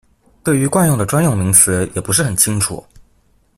[0.43, 2.83] 對於慣用的專用名詞也不是很清楚